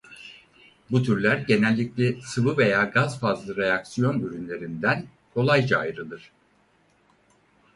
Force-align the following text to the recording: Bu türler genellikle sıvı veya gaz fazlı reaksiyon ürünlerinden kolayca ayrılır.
Bu 0.91 1.03
türler 1.03 1.37
genellikle 1.37 2.21
sıvı 2.21 2.57
veya 2.57 2.83
gaz 2.83 3.19
fazlı 3.19 3.55
reaksiyon 3.57 4.19
ürünlerinden 4.19 5.05
kolayca 5.33 5.79
ayrılır. 5.79 6.31